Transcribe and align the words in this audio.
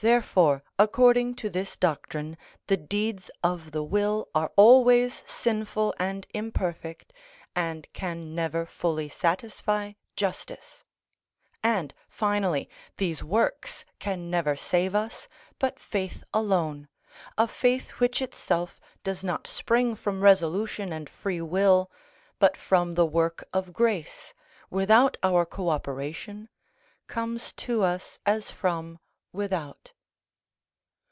Therefore 0.00 0.62
according 0.78 1.34
to 1.42 1.50
this 1.50 1.74
doctrine 1.76 2.38
the 2.68 2.76
deeds 2.76 3.32
of 3.42 3.72
the 3.72 3.82
will 3.82 4.28
are 4.32 4.52
always 4.54 5.24
sinful 5.28 5.92
and 5.98 6.24
imperfect, 6.32 7.12
and 7.56 7.92
can 7.92 8.32
never 8.32 8.64
fully 8.64 9.08
satisfy 9.08 9.94
justice; 10.14 10.84
and, 11.64 11.92
finally, 12.08 12.70
these 12.98 13.24
works 13.24 13.84
can 13.98 14.30
never 14.30 14.54
save 14.54 14.94
us, 14.94 15.26
but 15.58 15.80
faith 15.80 16.22
alone, 16.32 16.86
a 17.36 17.48
faith 17.48 17.90
which 17.98 18.22
itself 18.22 18.80
does 19.02 19.24
not 19.24 19.48
spring 19.48 19.96
from 19.96 20.20
resolution 20.20 20.92
and 20.92 21.10
free 21.10 21.40
will, 21.40 21.90
but 22.38 22.56
from 22.56 22.92
the 22.92 23.04
work 23.06 23.48
of 23.52 23.72
grace, 23.72 24.32
without 24.70 25.16
our 25.24 25.44
co 25.44 25.70
operation, 25.70 26.48
comes 27.08 27.52
to 27.54 27.82
us 27.82 28.20
as 28.24 28.52
from 28.52 29.00
without. 29.30 29.92